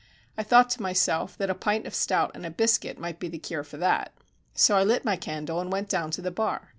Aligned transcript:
I 0.35 0.41
thought 0.41 0.71
to 0.71 0.81
myself 0.81 1.37
that 1.37 1.51
a 1.51 1.53
pint 1.53 1.85
of 1.85 1.93
stout 1.93 2.31
and 2.33 2.43
a 2.43 2.49
biscuit 2.49 2.97
might 2.97 3.19
be 3.19 3.27
the 3.27 3.37
cure 3.37 3.63
for 3.63 3.77
that. 3.77 4.11
So 4.55 4.75
I 4.75 4.83
lit 4.83 5.05
my 5.05 5.15
candle 5.15 5.61
and 5.61 5.71
went 5.71 5.89
down 5.89 6.09
to 6.09 6.23
the 6.23 6.31
bar. 6.31 6.69